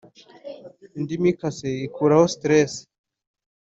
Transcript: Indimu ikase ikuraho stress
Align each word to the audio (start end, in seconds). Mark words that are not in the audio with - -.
Indimu 0.97 1.25
ikase 1.33 1.69
ikuraho 1.87 2.25
stress 2.35 2.73